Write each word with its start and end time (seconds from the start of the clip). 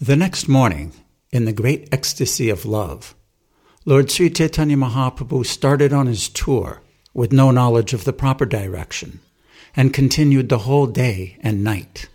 The 0.00 0.14
next 0.14 0.46
morning, 0.46 0.92
in 1.30 1.46
the 1.46 1.54
great 1.54 1.88
ecstasy 1.90 2.50
of 2.50 2.66
love, 2.66 3.14
Lord 3.86 4.10
Sri 4.10 4.28
Chaitanya 4.28 4.76
Mahaprabhu 4.76 5.46
started 5.46 5.94
on 5.94 6.06
his 6.06 6.28
tour 6.28 6.82
with 7.14 7.32
no 7.32 7.50
knowledge 7.50 7.94
of 7.94 8.04
the 8.04 8.12
proper 8.12 8.44
direction 8.44 9.20
and 9.74 9.94
continued 9.94 10.50
the 10.50 10.58
whole 10.58 10.86
day 10.86 11.38
and 11.40 11.64
night. 11.64 12.10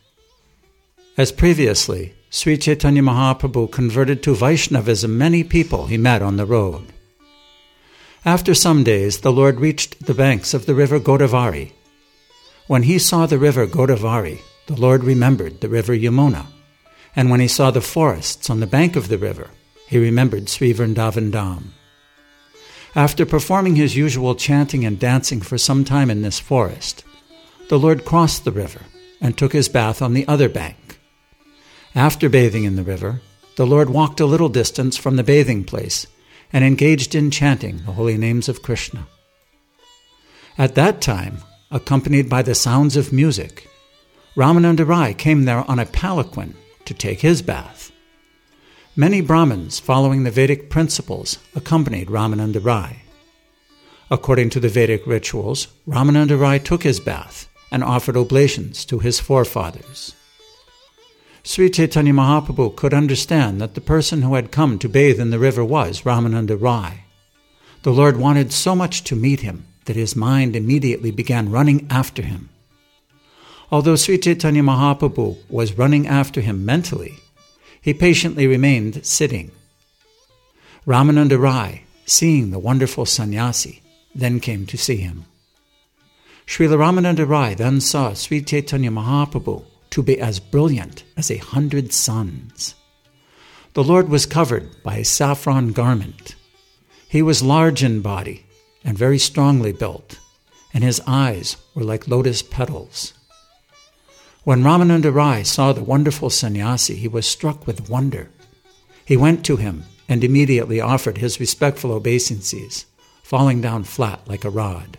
As 1.18 1.32
previously, 1.32 2.14
Sri 2.30 2.56
Chaitanya 2.56 3.02
Mahaprabhu 3.02 3.72
converted 3.72 4.22
to 4.24 4.36
Vaishnavism 4.36 5.18
many 5.18 5.44
people 5.44 5.88
he 5.88 5.98
met 5.98 6.22
on 6.22 6.38
the 6.38 6.46
road. 6.46 6.94
After 8.24 8.54
some 8.54 8.84
days, 8.84 9.22
the 9.22 9.34
Lord 9.34 9.60
reached 9.60 10.06
the 10.06 10.14
banks 10.14 10.54
of 10.54 10.68
the 10.68 10.76
river 10.76 11.00
Godavari. 11.00 11.72
When 12.68 12.84
he 12.84 13.00
saw 13.00 13.26
the 13.26 13.40
river 13.40 13.66
Godavari, 13.66 14.42
the 14.68 14.80
Lord 14.80 15.04
remembered 15.04 15.62
the 15.62 15.70
river 15.70 15.98
Yamuna. 15.98 16.46
And 17.16 17.30
when 17.30 17.40
he 17.40 17.48
saw 17.48 17.72
the 17.72 17.82
forests 17.82 18.50
on 18.50 18.60
the 18.60 18.68
bank 18.68 18.96
of 18.96 19.08
the 19.08 19.18
river, 19.18 19.50
he 19.88 19.98
remembered 19.98 20.50
Sri 20.50 20.74
Vrindavan 20.74 21.32
Dham. 21.32 21.72
After 22.96 23.26
performing 23.26 23.76
his 23.76 23.96
usual 23.96 24.36
chanting 24.36 24.86
and 24.86 25.00
dancing 25.00 25.42
for 25.42 25.58
some 25.58 25.84
time 25.84 26.10
in 26.10 26.22
this 26.22 26.40
forest, 26.40 27.04
the 27.70 27.80
Lord 27.80 28.06
crossed 28.06 28.44
the 28.44 28.52
river 28.52 28.82
and 29.22 29.38
took 29.38 29.54
his 29.54 29.70
bath 29.70 30.02
on 30.02 30.14
the 30.14 30.28
other 30.28 30.50
bank. 30.50 31.00
After 31.96 32.30
bathing 32.30 32.64
in 32.64 32.76
the 32.76 32.84
river, 32.84 33.22
the 33.56 33.66
Lord 33.66 33.90
walked 33.90 34.20
a 34.20 34.26
little 34.26 34.50
distance 34.50 34.98
from 34.98 35.16
the 35.16 35.24
bathing 35.24 35.64
place 35.64 36.08
and 36.54 36.64
engaged 36.64 37.16
in 37.16 37.32
chanting 37.32 37.78
the 37.78 37.94
holy 37.94 38.18
names 38.18 38.50
of 38.50 38.62
Krishna. 38.62 39.08
At 40.58 40.76
that 40.76 41.02
time, 41.02 41.40
accompanied 41.70 42.30
by 42.30 42.42
the 42.42 42.56
sounds 42.56 42.98
of 42.98 43.14
music, 43.14 43.70
Ramananda 44.36 44.88
Rai 44.88 45.14
came 45.14 45.46
there 45.46 45.70
on 45.70 45.80
a 45.80 45.86
palanquin 45.86 46.56
to 46.86 46.94
take 46.94 47.22
his 47.22 47.42
bath. 47.42 47.92
Many 48.96 49.22
Brahmins 49.22 49.80
following 49.80 50.24
the 50.24 50.32
Vedic 50.32 50.70
principles 50.70 51.38
accompanied 51.56 52.10
Ramananda 52.10 52.64
Rai. 52.64 53.04
According 54.10 54.50
to 54.52 54.60
the 54.60 54.70
Vedic 54.70 55.08
rituals, 55.08 55.68
Ramananda 55.88 56.38
Rai 56.38 56.60
took 56.60 56.84
his 56.84 57.00
bath 57.00 57.48
and 57.72 57.84
offered 57.84 58.18
oblations 58.18 58.84
to 58.86 59.00
his 59.00 59.20
forefathers. 59.20 60.14
Sri 61.44 61.70
Chaitanya 61.70 62.14
Mahaprabhu 62.14 62.76
could 62.76 62.94
understand 62.94 63.60
that 63.62 63.74
the 63.74 63.82
person 63.82 64.22
who 64.22 64.36
had 64.36 64.52
come 64.52 64.78
to 64.78 64.90
bathe 64.90 65.20
in 65.20 65.32
the 65.32 65.40
river 65.40 65.66
was 65.66 66.02
Ramananda 66.02 66.62
Rai. 66.62 67.06
The 67.84 67.94
Lord 67.94 68.18
wanted 68.18 68.52
so 68.52 68.76
much 68.76 69.04
to 69.06 69.16
meet 69.16 69.40
him 69.40 69.66
that 69.86 69.96
his 69.96 70.16
mind 70.16 70.56
immediately 70.56 71.10
began 71.10 71.50
running 71.50 71.88
after 71.90 72.22
him. 72.22 72.50
Although 73.72 73.96
Sri 73.96 74.18
Chaitanya 74.18 74.64
Mahaprabhu 74.64 75.38
was 75.50 75.78
running 75.78 76.06
after 76.06 76.42
him 76.42 76.66
mentally, 76.66 77.20
he 77.82 77.94
patiently 77.94 78.46
remained 78.46 79.06
sitting. 79.06 79.52
Ramananda 80.86 81.40
Rai, 81.40 81.86
seeing 82.06 82.52
the 82.52 82.60
wonderful 82.60 83.06
sannyasi, 83.06 83.82
then 84.14 84.42
came 84.42 84.66
to 84.66 84.78
see 84.78 84.98
him. 84.98 85.26
Srila 86.46 86.78
Ramananda 86.78 87.28
Rai 87.28 87.54
then 87.56 87.80
saw 87.80 88.14
Sri 88.14 88.42
Chaitanya 88.42 88.92
Mahaprabhu 88.92 89.64
to 89.92 90.04
be 90.04 90.20
as 90.20 90.40
brilliant 90.40 91.04
as 91.16 91.32
a 91.32 91.38
hundred 91.38 91.94
suns. 91.94 92.76
The 93.74 93.84
Lord 93.86 94.10
was 94.10 94.26
covered 94.26 94.84
by 94.84 94.98
a 94.98 95.06
saffron 95.06 95.72
garment. 95.72 96.36
He 97.08 97.22
was 97.22 97.42
large 97.42 97.84
in 97.84 98.02
body 98.02 98.46
and 98.84 98.98
very 98.98 99.18
strongly 99.18 99.72
built, 99.72 100.20
and 100.74 100.84
his 100.84 101.02
eyes 101.08 101.56
were 101.74 101.84
like 101.84 102.08
lotus 102.08 102.42
petals. 102.42 103.14
When 104.44 104.64
Ramananda 104.64 105.14
Rai 105.14 105.44
saw 105.44 105.72
the 105.72 105.84
wonderful 105.84 106.32
sannyasi, 106.32 106.96
he 106.96 107.08
was 107.08 107.28
struck 107.28 107.68
with 107.68 107.90
wonder. 107.90 108.30
He 109.06 109.16
went 109.16 109.46
to 109.46 109.58
him 109.58 109.84
and 110.10 110.24
immediately 110.24 110.82
offered 110.82 111.20
his 111.20 111.40
respectful 111.40 111.92
obeisances, 111.92 112.86
falling 113.22 113.62
down 113.62 113.84
flat 113.84 114.28
like 114.28 114.44
a 114.44 114.50
rod. 114.50 114.98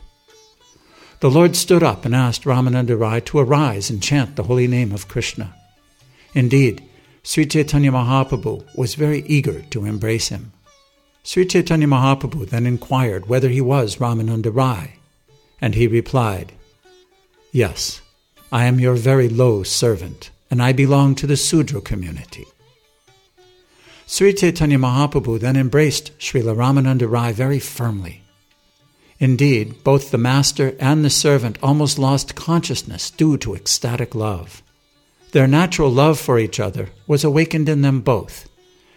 The 1.18 1.30
Lord 1.30 1.56
stood 1.56 1.82
up 1.82 2.04
and 2.04 2.14
asked 2.14 2.44
Ramananda 2.44 2.96
Rai 2.98 3.20
to 3.22 3.40
arise 3.40 3.90
and 3.90 4.02
chant 4.02 4.36
the 4.36 4.44
holy 4.44 4.68
name 4.68 4.92
of 4.92 5.08
Krishna. 5.08 5.54
Indeed, 6.34 6.82
Sri 7.24 7.46
Chaitanya 7.46 7.90
Mahaprabhu 7.90 8.64
was 8.76 8.94
very 8.94 9.22
eager 9.26 9.62
to 9.70 9.84
embrace 9.84 10.28
him. 10.28 10.52
Sri 11.24 11.46
Chaitanya 11.46 11.88
Mahaprabhu 11.88 12.48
then 12.48 12.66
inquired 12.66 13.28
whether 13.28 13.48
he 13.48 13.60
was 13.60 13.96
Ramananda 13.96 14.54
Rai, 14.54 14.94
and 15.60 15.74
he 15.74 15.86
replied, 15.88 16.52
Yes, 17.52 18.01
I 18.52 18.66
am 18.66 18.78
your 18.78 18.94
very 18.94 19.28
low 19.28 19.64
servant, 19.64 20.30
and 20.50 20.62
I 20.62 20.72
belong 20.72 21.16
to 21.16 21.26
the 21.26 21.36
Sudra 21.36 21.80
community. 21.80 22.44
Sri 24.06 24.32
Chaitanya 24.34 24.78
Mahaprabhu 24.78 25.40
then 25.40 25.56
embraced 25.56 26.16
Srila 26.18 26.54
Ramananda 26.54 27.10
Rai 27.10 27.32
very 27.32 27.58
firmly 27.58 28.22
Indeed, 29.22 29.84
both 29.84 30.10
the 30.10 30.18
master 30.18 30.74
and 30.80 31.04
the 31.04 31.08
servant 31.08 31.56
almost 31.62 31.96
lost 31.96 32.34
consciousness 32.34 33.08
due 33.08 33.38
to 33.38 33.54
ecstatic 33.54 34.16
love. 34.16 34.64
Their 35.30 35.46
natural 35.46 35.92
love 35.92 36.18
for 36.18 36.40
each 36.40 36.58
other 36.58 36.88
was 37.06 37.22
awakened 37.22 37.68
in 37.68 37.82
them 37.82 38.00
both, 38.00 38.48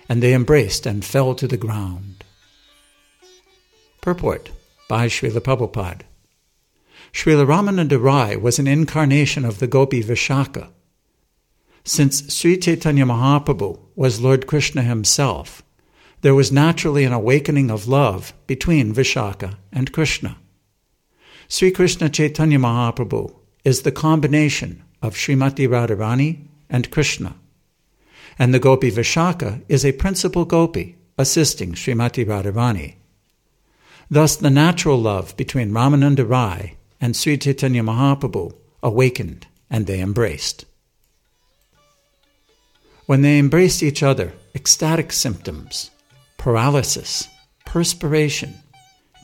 and 0.10 0.24
they 0.24 0.34
embraced 0.34 0.88
and 0.88 1.06
fell 1.06 1.36
to 1.36 1.48
the 1.48 1.58
ground. 1.58 2.24
Purport 4.02 4.50
by 4.90 5.06
Srila 5.06 5.42
Prabhupada. 5.42 6.02
Srila 7.16 7.48
Ramananda 7.48 7.98
Rai 7.98 8.36
was 8.36 8.60
an 8.60 8.68
incarnation 8.68 9.46
of 9.46 9.60
the 9.60 9.68
Gopi 9.68 10.04
Vishaka. 10.04 10.70
Since 11.86 12.36
Sri 12.36 12.58
Chaitanya 12.58 13.06
Mahaprabhu 13.06 13.80
was 13.96 14.20
Lord 14.20 14.48
Krishna 14.48 14.82
himself, 14.82 15.64
there 16.22 16.36
was 16.36 16.52
naturally 16.52 17.06
an 17.06 17.14
awakening 17.14 17.72
of 17.72 17.88
love 17.88 18.34
between 18.48 18.94
Vishaka 18.94 19.56
and 19.72 19.94
Krishna. 19.94 20.36
Sri 21.48 21.72
Krishna 21.72 22.10
Chaitanya 22.10 22.60
Mahaprabhu 22.60 23.34
is 23.64 23.84
the 23.84 23.94
combination 23.94 24.84
of 25.02 25.16
Srimati 25.16 25.70
Radharani 25.70 26.46
and 26.70 26.92
Krishna. 26.92 27.38
And 28.38 28.54
the 28.54 28.60
Gopi 28.60 28.92
Vishaka 28.92 29.64
is 29.70 29.86
a 29.86 29.94
principal 29.94 30.44
Gopi 30.44 30.98
assisting 31.18 31.76
Srimati 31.76 32.26
Radharani. 32.26 32.96
Thus, 34.12 34.36
the 34.36 34.50
natural 34.50 35.00
love 35.00 35.38
between 35.38 35.72
Ramananda 35.72 36.30
Rai 36.30 36.76
and 37.00 37.16
Sri 37.16 37.38
Chaitanya 37.38 37.84
Mahaprabhu 37.84 38.54
awakened 38.82 39.48
and 39.70 39.88
they 39.88 40.00
embraced. 40.00 40.66
When 43.06 43.22
they 43.22 43.38
embraced 43.38 43.84
each 43.84 44.02
other, 44.02 44.34
ecstatic 44.54 45.12
symptoms 45.12 45.92
paralysis, 46.38 47.28
perspiration, 47.66 48.54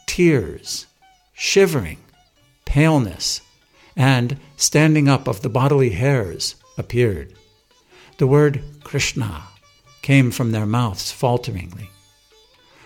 tears, 0.07 0.87
shivering, 1.33 1.99
paleness, 2.65 3.41
and 3.95 4.38
standing 4.57 5.07
up 5.07 5.27
of 5.27 5.41
the 5.41 5.49
bodily 5.49 5.91
hairs 5.91 6.55
appeared. 6.77 7.33
The 8.17 8.27
word 8.27 8.63
Krishna 8.83 9.43
came 10.01 10.31
from 10.31 10.51
their 10.51 10.65
mouths 10.65 11.11
falteringly. 11.11 11.89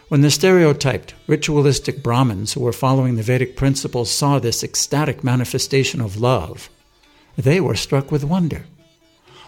When 0.07 0.21
the 0.21 0.31
stereotyped, 0.31 1.13
ritualistic 1.27 2.03
Brahmins 2.03 2.53
who 2.53 2.59
were 2.59 2.71
following 2.71 3.15
the 3.15 3.23
Vedic 3.23 3.55
principles 3.55 4.11
saw 4.11 4.39
this 4.39 4.63
ecstatic 4.63 5.23
manifestation 5.23 6.01
of 6.01 6.21
love, 6.21 6.69
they 7.35 7.59
were 7.59 7.75
struck 7.75 8.11
with 8.11 8.23
wonder. 8.23 8.65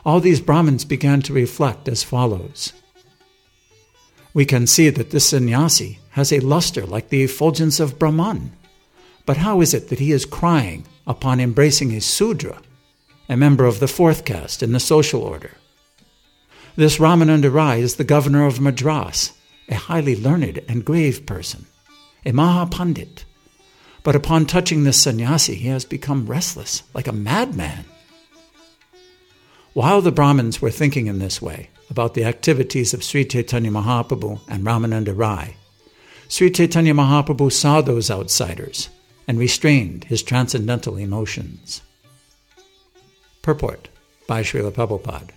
All 0.05 0.19
these 0.19 0.41
Brahmins 0.41 0.85
began 0.85 1.21
to 1.23 1.33
reflect 1.33 1.87
as 1.87 2.03
follows 2.03 2.73
we 4.37 4.45
can 4.45 4.67
see 4.67 4.91
that 4.91 5.09
this 5.09 5.29
sannyasi 5.29 5.97
has 6.11 6.31
a 6.31 6.39
luster 6.41 6.85
like 6.85 7.09
the 7.09 7.23
effulgence 7.23 7.79
of 7.79 7.97
Brahman. 7.97 8.51
But 9.25 9.37
how 9.37 9.61
is 9.61 9.73
it 9.73 9.89
that 9.89 9.97
he 9.97 10.11
is 10.11 10.25
crying 10.25 10.85
upon 11.07 11.39
embracing 11.39 11.91
a 11.91 12.01
Sudra, 12.01 12.61
a 13.27 13.35
member 13.35 13.65
of 13.65 13.79
the 13.79 13.87
fourth 13.87 14.25
caste 14.25 14.61
in 14.61 14.73
the 14.73 14.79
social 14.79 15.23
order? 15.23 15.53
This 16.75 16.99
Ramananda 16.99 17.51
Rai 17.51 17.81
is 17.81 17.95
the 17.95 18.03
governor 18.03 18.45
of 18.45 18.61
Madras, 18.61 19.33
a 19.69 19.75
highly 19.75 20.15
learned 20.15 20.61
and 20.67 20.85
grave 20.85 21.25
person, 21.25 21.65
a 22.25 22.31
Mahapandit. 22.31 23.23
But 24.03 24.15
upon 24.15 24.45
touching 24.45 24.83
this 24.83 25.01
sannyasi, 25.01 25.55
he 25.55 25.67
has 25.67 25.85
become 25.85 26.27
restless, 26.27 26.83
like 26.93 27.07
a 27.07 27.13
madman. 27.13 27.85
While 29.73 30.01
the 30.01 30.11
Brahmins 30.11 30.61
were 30.61 30.71
thinking 30.71 31.07
in 31.07 31.19
this 31.19 31.41
way, 31.41 31.69
about 31.89 32.13
the 32.13 32.25
activities 32.25 32.93
of 32.93 33.03
Sri 33.03 33.25
Chaitanya 33.25 33.71
Mahaprabhu 33.71 34.39
and 34.47 34.65
Ramananda 34.65 35.17
Rai. 35.17 35.55
Sri 36.27 36.51
Chaitanya 36.51 36.93
Mahaprabhu 36.93 37.51
saw 37.51 37.81
those 37.81 38.11
outsiders 38.11 38.89
and 39.27 39.39
restrained 39.39 40.05
his 40.05 40.23
transcendental 40.23 40.97
emotions. 40.97 41.81
Purport 43.41 43.89
by 44.27 44.41
Srila 44.41 44.71
Prabhupada. 44.71 45.31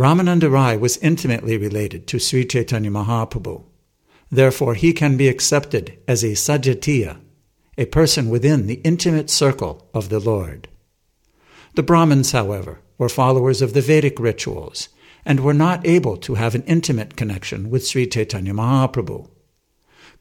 Ramananda 0.00 0.50
Rai 0.50 0.78
was 0.78 0.96
intimately 0.96 1.58
related 1.58 2.06
to 2.06 2.18
Sri 2.18 2.46
Chaitanya 2.46 2.90
Mahaprabhu. 2.90 3.64
Therefore, 4.30 4.74
he 4.74 4.94
can 4.94 5.18
be 5.18 5.28
accepted 5.28 5.98
as 6.08 6.24
a 6.24 6.28
Sajatiya, 6.28 7.20
a 7.76 7.84
person 7.84 8.30
within 8.30 8.66
the 8.66 8.80
intimate 8.82 9.28
circle 9.28 9.90
of 9.92 10.08
the 10.08 10.18
Lord. 10.18 10.68
The 11.74 11.82
Brahmins, 11.82 12.32
however, 12.32 12.80
were 12.96 13.10
followers 13.10 13.60
of 13.60 13.74
the 13.74 13.82
Vedic 13.82 14.18
rituals 14.18 14.88
and 15.26 15.40
were 15.40 15.52
not 15.52 15.86
able 15.86 16.16
to 16.16 16.36
have 16.36 16.54
an 16.54 16.62
intimate 16.62 17.14
connection 17.14 17.68
with 17.68 17.86
Sri 17.86 18.06
Chaitanya 18.06 18.54
Mahaprabhu. 18.54 19.28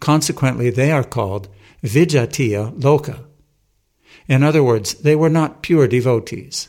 Consequently, 0.02 0.70
they 0.70 0.92
are 0.92 1.06
called 1.06 1.48
Vijatiya 1.84 2.78
Loka. 2.82 3.24
In 4.28 4.44
other 4.44 4.62
words, 4.62 4.96
they 4.96 5.16
were 5.16 5.30
not 5.30 5.64
pure 5.64 5.88
devotees. 5.88 6.68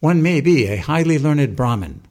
One 0.00 0.22
may 0.22 0.40
be 0.40 0.66
a 0.66 0.76
highly 0.78 1.20
learned 1.20 1.54
Brahmin, 1.54 2.02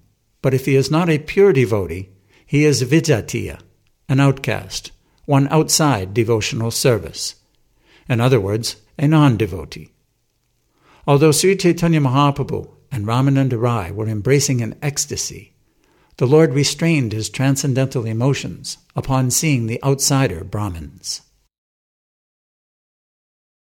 but 0.45 0.53
if 0.53 0.67
he 0.67 0.75
is 0.75 0.91
not 0.91 1.09
a 1.09 1.17
pure 1.17 1.51
devotee, 1.51 2.07
he 2.45 2.65
is 2.65 2.83
Vijatiya, 2.83 3.59
an 4.07 4.19
outcast, 4.19 4.91
one 5.25 5.47
outside 5.47 6.13
devotional 6.13 6.69
service. 6.69 7.33
In 8.07 8.21
other 8.21 8.39
words, 8.39 8.75
a 8.99 9.07
non 9.07 9.37
devotee. 9.37 9.89
Although 11.07 11.31
Sri 11.31 11.55
Chaitanya 11.55 11.99
Mahaprabhu 11.99 12.69
and 12.91 13.07
Ramananda 13.07 13.59
Rai 13.59 13.91
were 13.91 14.07
embracing 14.07 14.61
an 14.61 14.75
ecstasy, 14.83 15.55
the 16.17 16.27
Lord 16.27 16.53
restrained 16.53 17.11
his 17.11 17.27
transcendental 17.27 18.05
emotions 18.05 18.77
upon 18.95 19.31
seeing 19.31 19.65
the 19.65 19.83
outsider 19.83 20.43
Brahmins. 20.43 21.23